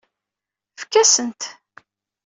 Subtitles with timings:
[0.77, 1.41] Efk-as-tent.